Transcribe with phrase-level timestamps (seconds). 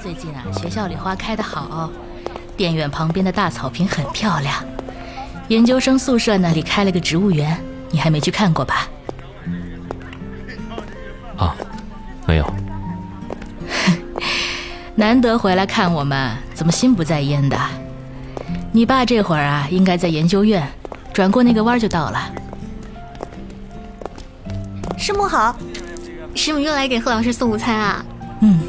[0.00, 1.90] 最近啊，学校里花开得好，
[2.56, 4.64] 电院旁边的大草坪很漂亮。
[5.48, 7.56] 研究生宿舍那里开了个植物园，
[7.90, 8.88] 你还没去看过吧？
[11.36, 11.56] 啊，
[12.26, 12.54] 没有。
[14.94, 17.58] 难得回来看我们，怎么心不在焉的？
[18.72, 20.68] 你爸这会儿啊，应该在研究院，
[21.16, 22.30] 转过那个弯就到了。
[24.98, 25.56] 师母好，
[26.34, 28.04] 师母又来给贺老师送午餐啊？
[28.42, 28.60] 嗯。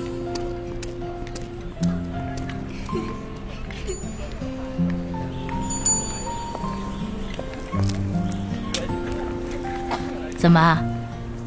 [10.38, 10.82] 怎么，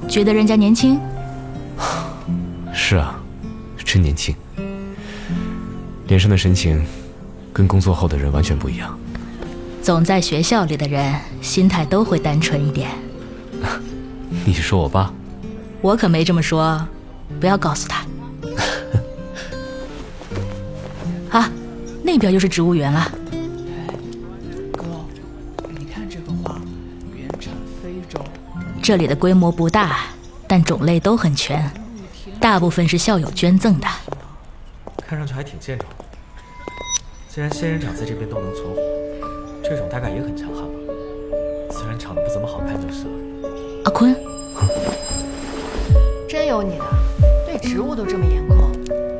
[0.07, 1.01] 觉得人家年轻？
[2.74, 3.19] 是啊，
[3.79, 4.37] 真年轻，
[6.09, 6.85] 脸上的神情
[7.55, 8.98] 跟工作后的人完全不一样。
[9.91, 11.12] 总在学校里的人，
[11.43, 12.89] 心态都会单纯一点。
[14.47, 15.13] 你是说我爸？
[15.80, 16.87] 我可没这么说，
[17.41, 18.07] 不要告诉他。
[21.37, 21.51] 啊，
[22.05, 23.10] 那边就是植物园了。
[24.77, 24.85] 哥，
[25.77, 26.57] 你看这个花，
[27.16, 28.21] 原产非洲。
[28.80, 30.02] 这里的规模不大，
[30.47, 31.69] 但种类都很全，
[32.38, 33.88] 大部分是校友捐赠的。
[34.99, 35.91] 看上去还挺健壮。
[37.29, 38.80] 既然仙人掌在这边都能存活，
[39.71, 40.68] 这种大概也很强悍吧？
[41.71, 43.10] 虽然长得不怎么好看就是了。
[43.85, 44.13] 阿坤，
[46.29, 46.85] 真有你的，
[47.46, 48.73] 对植物都这么严控，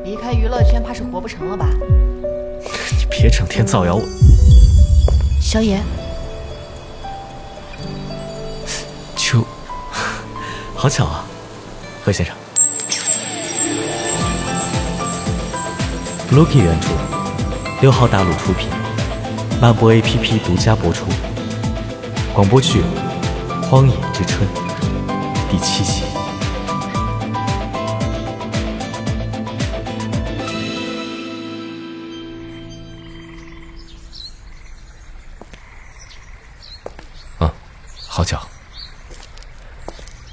[0.03, 1.69] 离开娱乐圈怕是活不成了吧？
[2.99, 4.03] 你别整天造谣我。
[5.39, 5.81] 小野，
[9.15, 9.45] 秋，
[10.75, 11.25] 好巧啊，
[12.03, 12.35] 何先生。
[16.33, 16.89] Lucky 原著，
[17.81, 18.69] 六号大陆出品，
[19.61, 21.05] 漫播 APP 独家播出。
[22.33, 22.81] 广播剧
[23.61, 24.49] 《荒野之春》
[25.51, 26.01] 第七集。
[37.37, 37.53] 啊，
[38.07, 38.41] 好巧。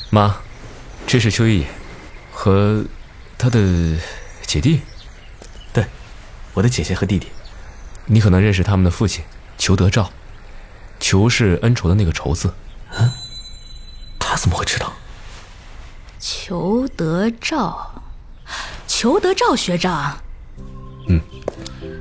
[0.08, 0.34] 妈，
[1.06, 1.66] 这是秋一野
[2.32, 2.82] 和
[3.36, 3.60] 他的
[4.46, 4.80] 姐弟。
[5.70, 5.84] 对，
[6.54, 7.28] 我的姐姐和弟弟。
[8.10, 9.22] 你可能认识他们的父亲
[9.58, 10.10] 裘德照，
[10.98, 12.52] 裘是恩仇的那个仇字。
[12.98, 13.10] 嗯，
[14.18, 14.92] 他怎么会知道？
[16.18, 18.02] 裘德照，
[18.86, 20.18] 裘德照学长。
[21.08, 21.20] 嗯。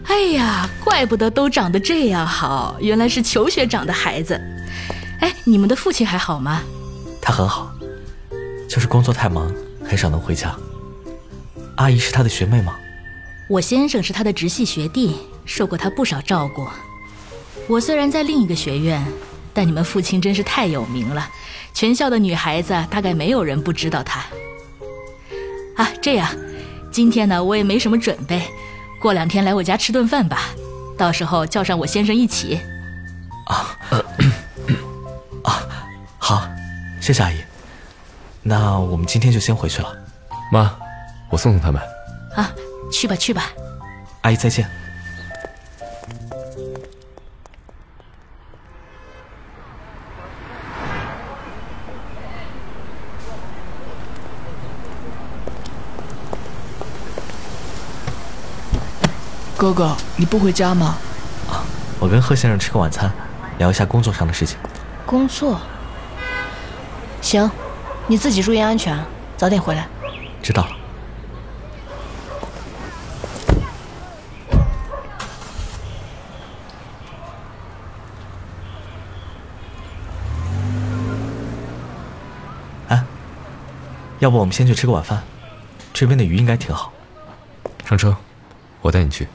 [0.05, 4.39] 哎呀，怪不得都长得这样好，原来是裘学长的孩子。
[5.19, 6.63] 哎，你们的父亲还好吗？
[7.21, 7.69] 他很好，
[8.69, 9.53] 就是工作太忙，
[9.83, 10.55] 很少能回家。
[11.75, 12.75] 阿姨是他的学妹吗？
[13.49, 15.17] 我先生是他的直系学弟，
[15.47, 16.67] 受过他不少照顾。
[17.67, 19.03] 我虽然在另一个学院，
[19.53, 21.27] 但你们父亲真是太有名了，
[21.73, 24.23] 全校的女孩子大概没有人不知道他。
[25.75, 26.29] 啊，这样，
[26.91, 28.43] 今天呢，我也没什么准备，
[29.01, 30.49] 过两天来我家吃顿饭吧，
[30.97, 32.59] 到时候叫上我先生一起。
[33.47, 33.77] 啊，
[35.43, 35.63] 啊，
[36.19, 36.47] 好，
[37.01, 37.37] 谢谢阿姨。
[38.43, 39.97] 那我们今天就先回去了。
[40.51, 40.75] 妈，
[41.29, 41.81] 我送送他们。
[42.35, 42.51] 啊。
[42.89, 43.51] 去吧去吧，
[44.21, 44.65] 阿姨再见。
[59.57, 60.95] 哥哥，你不回家吗？
[61.49, 61.65] 啊，
[61.99, 63.11] 我跟贺先生吃个晚餐，
[63.57, 64.55] 聊一下工作上的事情。
[65.03, 65.59] 工作？
[67.21, 67.49] 行，
[68.05, 68.95] 你自己注意安全，
[69.35, 69.87] 早点回来。
[70.43, 70.69] 知道了。
[82.89, 83.03] 哎
[84.19, 85.23] 要不我们先去吃个晚饭，
[85.91, 86.93] 这边的鱼应该挺好。
[87.89, 88.15] 上车，
[88.87, 89.27] 我带你去。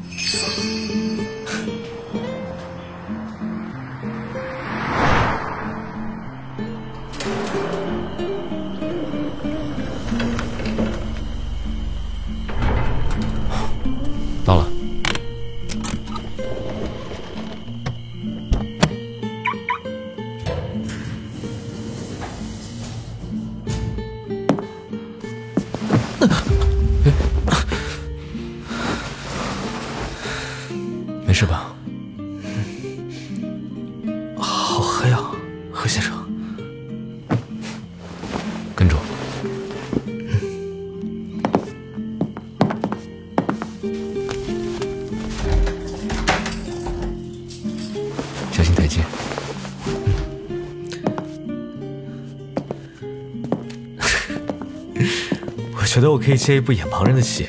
[55.92, 57.48] 觉得我可以接一部演盲人的戏，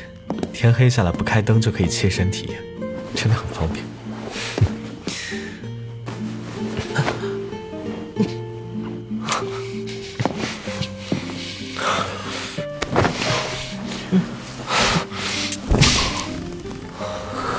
[0.52, 2.62] 天黑下来不开灯就可以切身体验，
[3.16, 3.86] 真的很方便。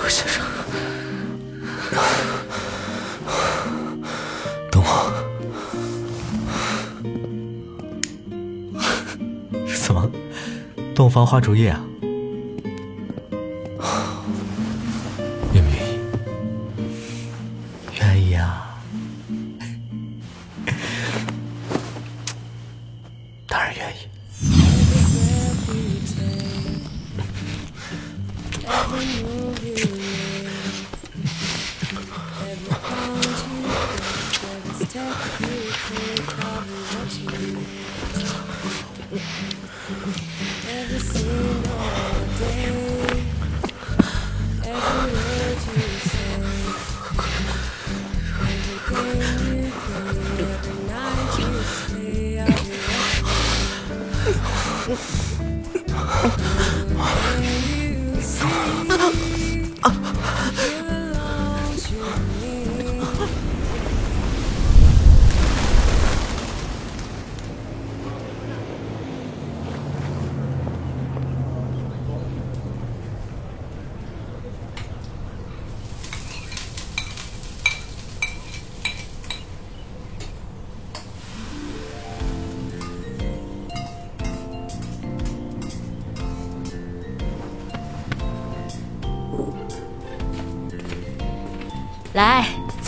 [0.03, 0.45] 何先生，
[4.71, 5.11] 等我。
[9.83, 10.11] 怎么，
[10.94, 11.85] 洞房花烛夜啊？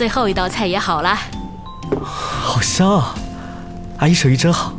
[0.07, 1.19] 最后一道菜也好了。
[2.01, 3.13] 好香啊！
[3.97, 4.71] 阿姨手艺真好。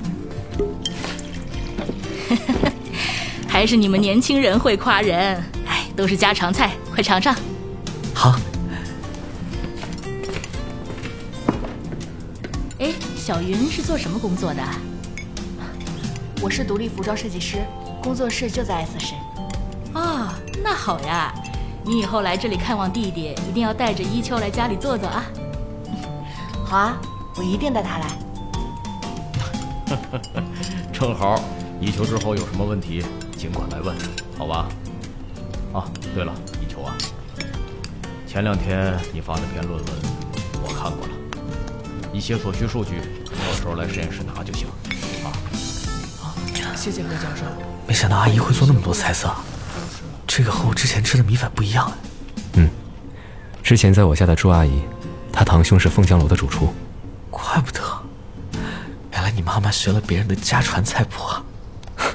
[3.46, 5.36] 还是你们年轻人会夸人。
[5.66, 7.36] 哎，都是家常菜，快尝尝。
[8.14, 8.36] 好，
[12.78, 14.62] 哎，小云是做什么工作的？
[16.40, 17.58] 我是独立服装设计师，
[18.02, 19.14] 工作室就在 S 市。
[19.92, 20.30] 哦，
[20.64, 21.34] 那好呀。
[21.88, 25.24] 你以后来这里看望弟弟，一定要带着一秋来家里坐坐啊。
[26.62, 27.00] 好啊，
[27.34, 28.06] 我一定带他来。
[30.92, 31.42] 正好，
[31.80, 33.02] 一秋之后有什么问题，
[33.38, 33.96] 尽管来问，
[34.36, 34.68] 好吧？
[35.72, 36.94] 啊，对了，一秋啊，
[38.26, 39.86] 前两天你发的篇论文
[40.62, 41.14] 我看过了，
[42.12, 43.00] 一些所需数据
[43.30, 44.68] 到时候来实验室拿就行。
[45.24, 45.32] 啊，
[46.76, 47.46] 谢谢何教授。
[47.86, 49.34] 没想到阿姨会做那么多菜色，
[50.38, 51.94] 这个和我之前吃的米粉不一样哎。
[52.52, 52.70] 嗯，
[53.60, 54.80] 之前在我家的朱阿姨，
[55.32, 56.72] 她堂兄是凤江楼的主厨。
[57.28, 57.80] 怪不得，
[59.10, 61.44] 原来你妈妈学了别人的家传菜谱啊。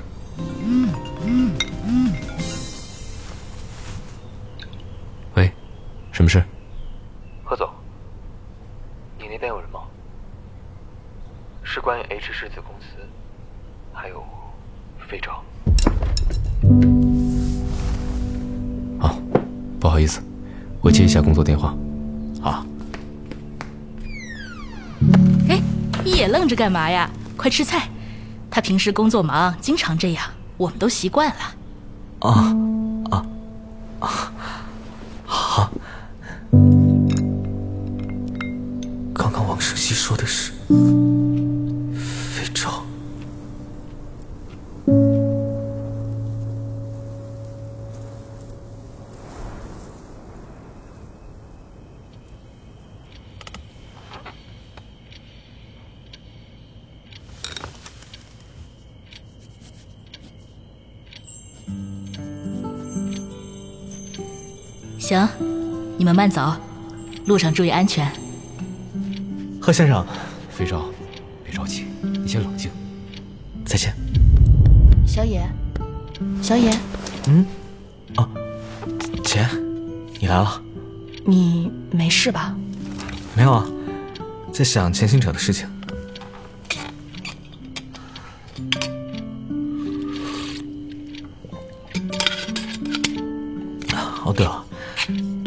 [5.36, 5.52] 喂，
[6.14, 6.42] 什么事？
[20.84, 21.74] 我接一下工作电话。
[22.44, 22.66] 啊，
[25.48, 25.62] 哎，
[26.04, 27.10] 一眼愣着干嘛呀？
[27.38, 27.88] 快吃菜。
[28.52, 30.26] 他平时工作忙，经常这样，
[30.58, 31.36] 我们都习惯了。
[32.20, 32.56] 啊啊
[65.04, 65.28] 行，
[65.98, 66.56] 你们慢走，
[67.26, 68.10] 路上注意安全。
[69.60, 70.08] 贺先生，
[70.50, 70.86] 飞照，
[71.44, 72.72] 别着急，你先冷静。
[73.66, 73.94] 再见。
[75.06, 75.46] 小野，
[76.42, 76.72] 小野，
[77.28, 77.46] 嗯，
[78.16, 78.30] 啊，
[79.26, 79.46] 姐，
[80.22, 80.62] 你来了？
[81.26, 82.56] 你没事吧？
[83.36, 83.68] 没有啊，
[84.54, 85.68] 在想前行者的事情。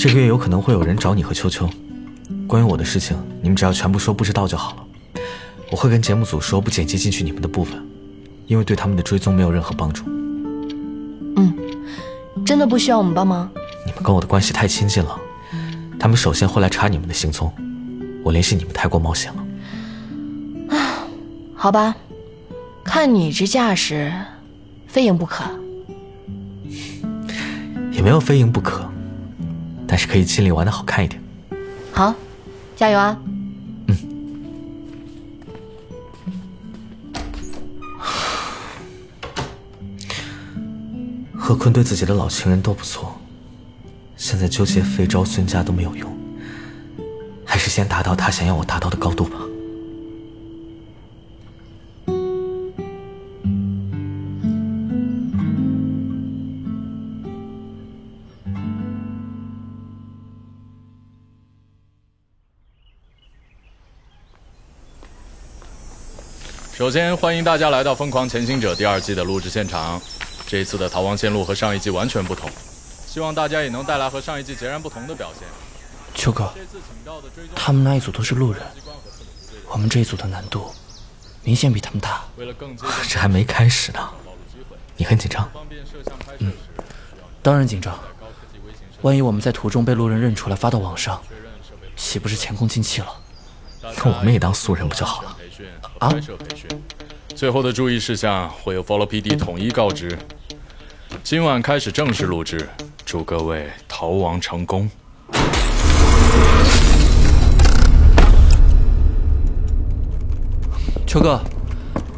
[0.07, 1.69] 这个月有可能会有人找你和秋秋，
[2.47, 4.85] 关于我的事情，你们只要全部说不知道就好了。
[5.69, 7.85] 我会跟节目组说不剪辑进去你们的部分，
[8.47, 10.05] 因为对他们的追踪没有任何帮助。
[11.35, 11.53] 嗯，
[12.45, 13.51] 真的不需要我们帮忙？
[13.85, 15.19] 你们跟我的关系太亲近了，
[15.99, 17.53] 他们首先会来查你们的行踪，
[18.23, 20.77] 我联系你们太过冒险了。
[20.77, 21.03] 啊
[21.57, 21.97] 好吧，
[22.85, 24.15] 看你这架势，
[24.87, 25.43] 非赢不可。
[27.91, 28.86] 也没有非赢不可，
[29.87, 31.23] 但是可以尽力玩的好看一点。
[31.93, 32.15] 好，
[32.75, 33.17] 加油啊！
[33.87, 33.97] 嗯。
[41.35, 43.17] 何坤对自己的老情人都不错，
[44.17, 46.11] 现在纠结费昭、孙家都没有用，
[47.45, 49.39] 还是先达到他想要我达到的高度吧。
[66.87, 70.01] 首先，欢迎大家来到《疯狂前行者》第二季的录制现场。
[70.47, 72.49] 这一次的逃亡线路和上一季完全不同，
[73.05, 75.49] 希望大家也能带来和上一季截然不同的表现。
[76.15, 76.49] 秋哥，
[77.57, 78.63] 他们那一组都是路人，
[79.67, 80.73] 我们这一组的难度
[81.43, 82.23] 明显比他们大。
[83.09, 84.09] 这还没开始呢，
[84.97, 85.51] 你很紧张？
[86.39, 86.53] 嗯，
[87.43, 87.99] 当然紧张。
[89.01, 91.21] 万一我们在途中被路人认出来发到网上，
[91.97, 93.09] 岂不是前功尽弃了？
[93.83, 95.36] 那我们也当素人不就好了？
[95.99, 96.13] 啊？
[97.35, 100.19] 最后的注意事项会由 Follow PD 统一告知。
[101.23, 102.69] 今晚开始正式录制，
[103.05, 104.89] 祝各位逃亡成功。
[111.07, 111.41] 秋哥，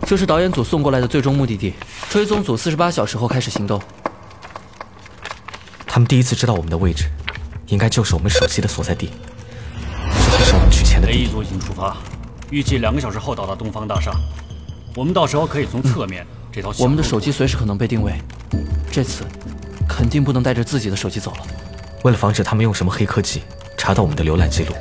[0.07, 1.75] 这是导演组送过来的最终目的地，
[2.09, 3.81] 追踪组四十八小时后开始行动。
[5.87, 7.05] 他们第一次知道我们的位置，
[7.67, 9.11] 应该就是我们手机的所在地，
[10.39, 11.13] 就是我们取钱的地。
[11.13, 11.97] A 一组已经出发，
[12.51, 14.11] 预计两个小时后到达东方大厦。
[14.95, 16.73] 我们到时候可以从侧面这条。
[16.79, 18.15] 我们的手机随时可能被定位，
[18.91, 19.25] 这次
[19.89, 21.39] 肯定不能带着自己的手机走了。
[22.05, 23.43] 为了防止他们用什么黑科技
[23.77, 24.73] 查到我们的浏览记录，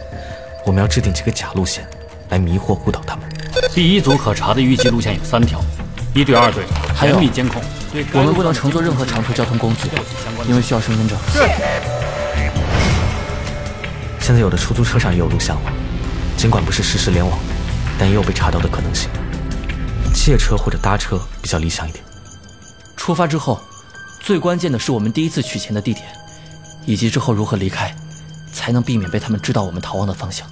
[0.65, 1.87] 我们要制定几个假路线
[2.29, 3.25] 来迷惑误导他们。
[3.71, 5.59] 第一组可查的预计路线有三条：
[6.13, 6.63] 一队、二队
[6.95, 7.61] 还有密监控。
[8.13, 9.89] 我们不能乘坐任何长途交通工具，
[10.47, 11.17] 因为需要身份证。
[11.33, 11.39] 是。
[14.19, 15.71] 现在有的出租车上也有录像了，
[16.35, 17.39] 尽管不是实时联网，
[17.99, 19.09] 但也有被查到的可能性。
[20.13, 22.03] 借车或者搭车比较理想一点。
[22.95, 23.61] 出发之后，
[24.19, 26.05] 最关键的是我们第一次取钱的地点，
[26.85, 27.95] 以及之后如何离开，
[28.51, 30.45] 才能避免被他们知道我们逃亡的方向。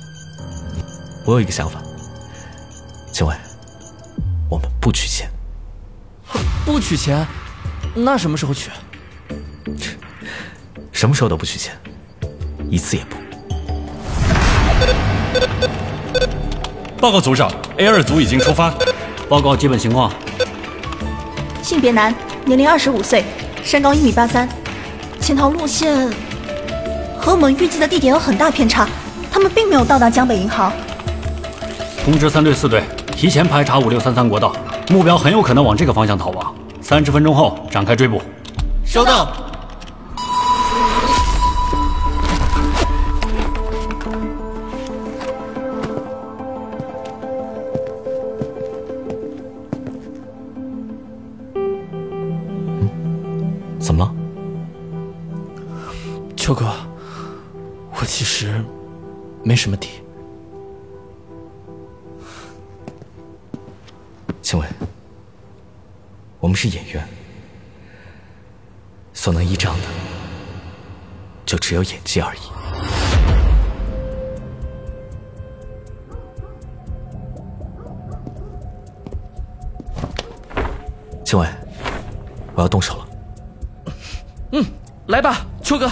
[1.25, 1.81] 我有一个想法，
[3.11, 3.37] 请问，
[4.49, 5.29] 我们不取钱。
[6.63, 7.27] 不取钱？
[7.93, 8.69] 那什么时候取？
[10.93, 11.77] 什么时候都不取钱，
[12.69, 13.17] 一次也不。
[16.99, 18.73] 报告组长，A 二组已经出发。
[19.27, 20.11] 报告基本情况：
[21.61, 22.13] 性别男，
[22.45, 23.23] 年龄二十五岁，
[23.63, 24.47] 身高一米八三，
[25.19, 26.09] 潜逃路线
[27.19, 28.87] 和我们预计的地点有很大偏差，
[29.31, 30.71] 他们并没有到达江北银行。
[32.03, 32.83] 通知三队、四队，
[33.15, 34.55] 提前排查五六三三国道，
[34.89, 36.55] 目标很有可能往这个方向逃亡。
[36.81, 38.21] 三十分钟后展开追捕。
[38.85, 39.44] 收到。
[53.85, 54.11] 怎么了，
[56.35, 56.73] 秋哥？
[57.91, 58.65] 我其实
[59.43, 60.01] 没什么底。
[64.41, 64.65] 青伟，
[66.39, 67.07] 我们是演员，
[69.13, 69.83] 所能依仗的
[71.45, 72.39] 就只有演技而已。
[81.23, 81.47] 青伟，
[82.55, 83.04] 我要动手了。
[85.07, 85.91] 嗯，来吧，秋哥。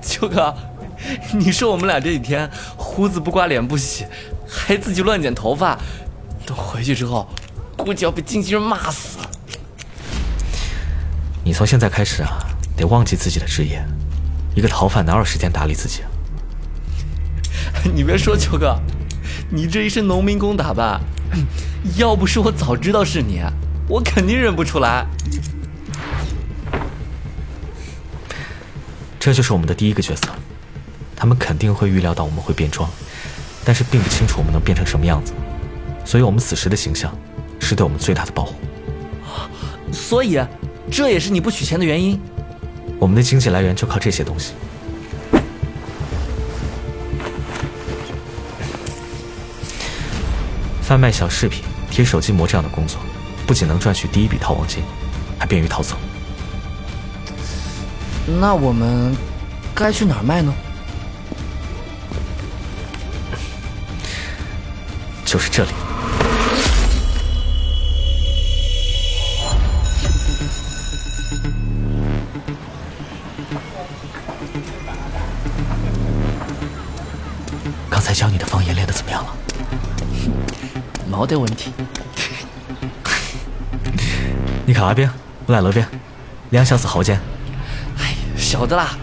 [0.00, 0.54] 秋哥，
[1.32, 4.06] 你说我们俩这几天胡子不刮脸不洗，
[4.48, 5.78] 还自己乱剪头发，
[6.46, 7.28] 等回去之后，
[7.76, 9.18] 估计要被经纪人骂死。
[11.44, 12.38] 你从现在开始啊，
[12.76, 13.84] 得忘记自己的职业，
[14.54, 16.08] 一个逃犯哪有时间打理自己啊？
[17.92, 18.80] 你别说，秋哥，
[19.50, 21.00] 你这一身农民工打扮。
[21.96, 23.42] 要不是我早知道是你，
[23.88, 25.06] 我肯定认不出来。
[29.20, 30.28] 这就是我们的第一个角色，
[31.14, 32.90] 他们肯定会预料到我们会变装，
[33.64, 35.32] 但是并不清楚我们能变成什么样子，
[36.04, 37.16] 所以我们此时的形象
[37.60, 38.54] 是对我们最大的保护。
[39.92, 40.40] 所以，
[40.90, 42.20] 这也是你不取钱的原因。
[42.98, 44.52] 我们的经济来源就靠这些东西。
[50.82, 52.98] 贩卖小饰品、贴手机膜这样的工作，
[53.46, 54.82] 不仅能赚取第一笔逃亡金，
[55.38, 55.94] 还便于逃走。
[58.40, 59.16] 那我们
[59.72, 60.52] 该去哪儿卖呢？
[65.24, 65.70] 就是这里。
[81.14, 81.72] 没得问题。
[84.66, 85.08] 你看那边，
[85.46, 85.86] 我来那边，
[86.50, 87.20] 两小时后见。
[87.98, 88.96] 哎，晓得啦。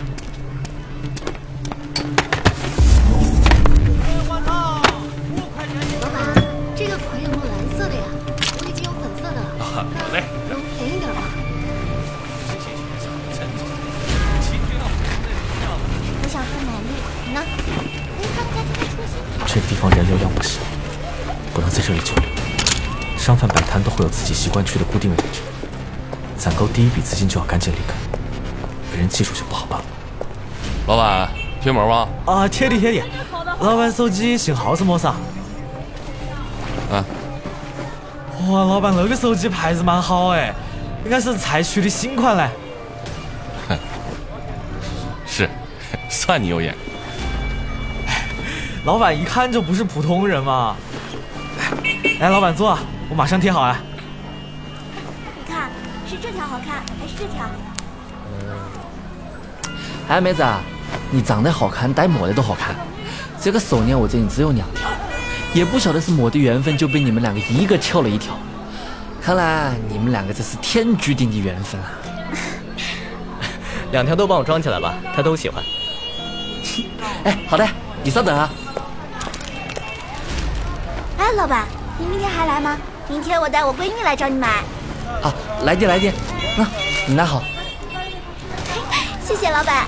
[24.12, 25.40] 自己习惯去的固定位置，
[26.38, 27.94] 攒够第一笔资金就要赶紧离开，
[28.92, 29.86] 被人记住就不好办了。
[30.88, 31.30] 老板，
[31.62, 32.08] 贴膜吗？
[32.26, 33.08] 啊，贴的贴的。
[33.60, 35.10] 老板手机型号是么啥？
[36.92, 37.06] 啊。
[38.50, 40.54] 哇，老板那个手机牌子蛮好哎，
[41.06, 42.50] 应该是才出的新款嘞。
[45.26, 45.50] 是，
[46.10, 46.76] 算你有眼。
[48.84, 50.76] 老板一看就不是普通人嘛。
[52.20, 52.78] 来，老板坐，
[53.10, 53.78] 我马上贴好了。
[56.52, 57.46] 好看，还是这条？
[60.10, 60.46] 哎，妹子，
[61.10, 62.76] 你长得好看，戴抹的都好看。
[63.40, 64.90] 这个手链我这里只有两条，
[65.54, 68.34] 也不晓得是么的缘分，就被你们两个一个撬了一条。
[69.22, 71.88] 看来你们两个这是天注定的缘分啊！
[73.94, 75.64] 两条都帮我装起来吧，他都喜欢。
[77.24, 77.66] 哎，好的，
[78.04, 78.50] 你稍等啊。
[81.18, 81.66] 哎，老板，
[81.98, 82.78] 你明天还来吗？
[83.08, 84.50] 明天我带我闺蜜来找你买。
[85.24, 86.18] 啊，来电来电，啊，
[87.12, 87.44] 你拿好。
[89.22, 89.86] 谢谢老板。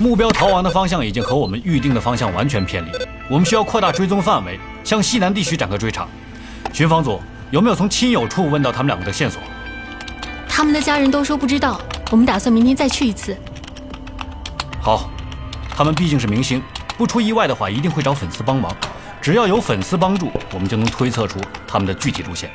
[0.00, 2.90] 目标逃亡的方向已经和我们预定的方向完全偏离，
[3.30, 6.08] 我们需要扩大追踪范围，向西南地区展开追查。
[6.72, 7.20] 巡防组
[7.52, 9.38] 有没有从亲友处问到他们两个的线索？
[10.48, 11.78] 他们的家人都说不知道，
[12.10, 13.36] 我们打算明天再去一次。
[14.80, 15.10] 好，
[15.76, 16.62] 他们毕竟是明星，
[16.96, 18.74] 不出意外的话，一定会找粉丝帮忙。
[19.20, 21.38] 只要有粉丝帮助，我们就能推测出
[21.68, 22.50] 他们的具体路线。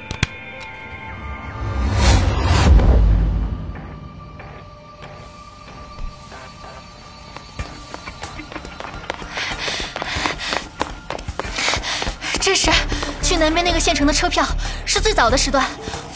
[13.88, 14.46] 县城的车票，
[14.86, 15.66] 是最早的时段。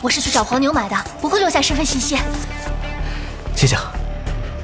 [0.02, 2.18] 我是去找黄牛买的，不会留下身份信息。
[3.56, 3.78] 谢谢。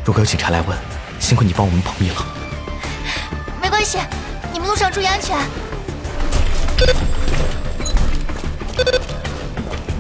[0.04, 0.78] 如果有警察来问，
[1.18, 2.16] 辛苦你帮我们保密了。
[3.62, 3.98] 没关系，
[4.52, 5.38] 你们路上注意安全。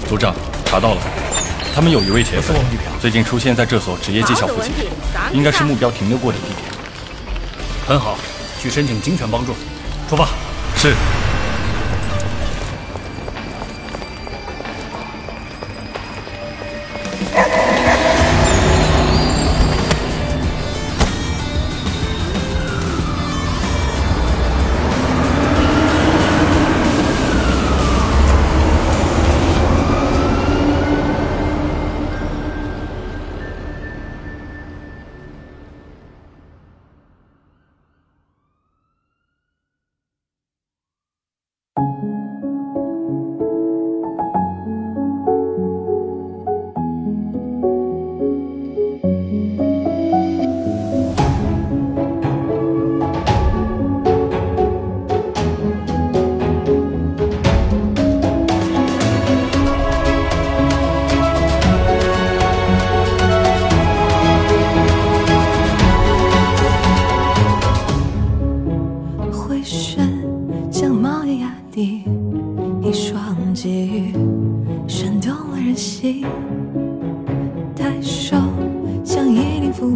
[0.05, 1.01] 组长，查到了，
[1.73, 2.57] 他们有一位铁粉，
[2.99, 4.73] 最近出现在这所职业技校附近，
[5.31, 6.57] 应该是目标停留过的地点。
[7.87, 8.17] 很好，
[8.61, 9.55] 去申请警犬帮助。
[10.09, 10.27] 出发。
[10.75, 10.93] 是。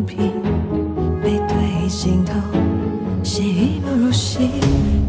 [0.05, 0.31] 平，
[1.21, 2.33] 背对镜头，
[3.23, 4.49] 心一秒入戏。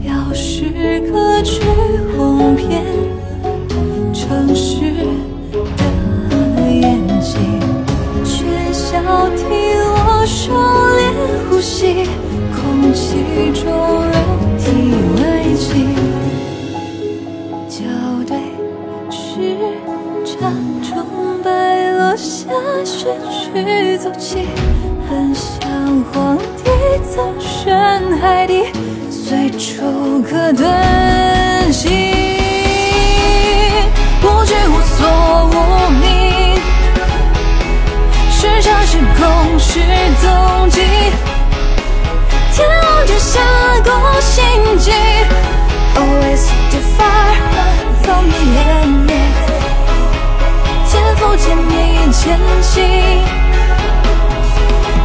[0.02, 1.60] 要时刻去
[39.72, 39.78] 是
[40.20, 40.82] 踪迹，
[42.52, 43.40] 天王之下
[43.82, 44.44] 过心
[44.78, 44.92] 机
[45.96, 47.32] ，always too far
[48.02, 49.08] from the end，
[50.90, 51.72] 天赋见你
[52.12, 52.84] 前行。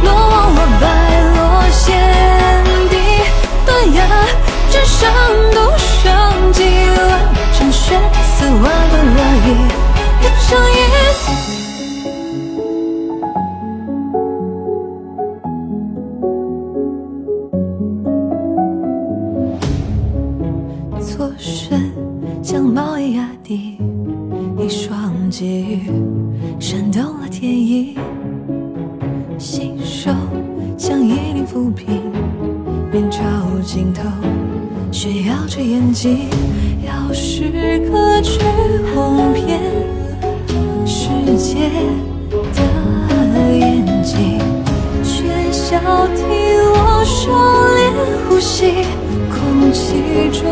[0.02, 0.84] 落网落败
[1.34, 1.96] 落陷
[2.90, 2.94] 底，
[3.64, 4.04] 断崖
[4.70, 5.10] 之上
[5.54, 6.62] 独生几
[6.98, 7.08] 万
[7.58, 7.98] 场血
[8.36, 9.48] 丝万段落雨，
[10.20, 11.57] 一场雨。
[23.48, 23.78] 毛衣压低，
[24.58, 25.80] 一双际遇
[26.60, 27.96] 煽动了天意。
[29.38, 30.10] 信手
[30.76, 32.02] 像一柄浮萍，
[32.92, 33.22] 面朝
[33.64, 34.02] 尽头，
[34.92, 36.28] 炫耀着演技。
[36.86, 38.38] 要是可去
[38.94, 39.60] 哄骗
[40.86, 41.08] 世
[41.38, 41.70] 界
[42.54, 44.38] 的眼睛，
[45.02, 46.22] 却笑替
[46.74, 47.32] 我收
[47.74, 47.80] 敛
[48.28, 48.84] 呼吸，
[49.30, 50.48] 空气中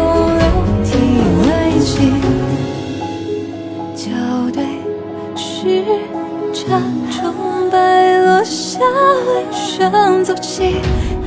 [7.70, 8.79] 白落下
[9.26, 10.81] 微声走起，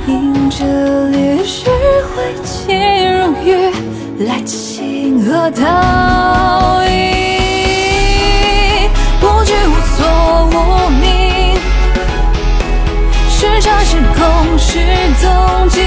[0.08, 0.66] 迎着
[1.10, 1.70] 烈日
[2.16, 3.72] 挥起荣誉
[4.26, 6.90] 来情何道义？
[9.20, 9.98] 不惧无所
[10.52, 11.56] 无名，
[13.30, 14.80] 时差是空是
[15.22, 15.30] 踪
[15.70, 15.82] 迹，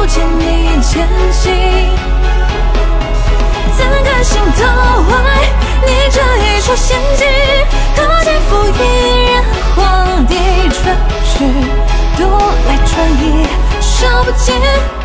[0.00, 1.52] 不见你前行，
[3.76, 4.64] 怎甘心投
[5.02, 5.10] 怀
[5.84, 7.26] 你这一出陷阱？
[7.94, 9.44] 可见负一人
[9.76, 10.34] 荒地
[10.70, 11.44] 春去，
[12.16, 12.22] 独
[12.66, 13.46] 来传艺，
[13.78, 14.99] 少不尽。